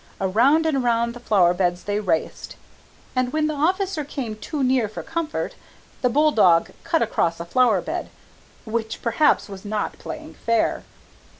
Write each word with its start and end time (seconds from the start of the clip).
Around 0.19 0.65
and 0.65 0.75
around 0.83 1.13
the 1.13 1.19
flower 1.19 1.53
beds 1.53 1.83
they 1.83 1.99
raced, 1.99 2.55
and 3.15 3.31
when 3.31 3.45
the 3.45 3.53
officer 3.53 4.03
came 4.03 4.35
too 4.35 4.63
near 4.63 4.87
for 4.89 5.03
comfort, 5.03 5.53
the 6.01 6.09
bull 6.09 6.31
dog 6.31 6.71
cut 6.83 7.03
across 7.03 7.39
a 7.39 7.45
flower 7.45 7.81
bed, 7.81 8.09
which 8.65 9.03
perhaps 9.03 9.47
was 9.47 9.63
not 9.63 9.99
playing 9.99 10.33
fair. 10.33 10.83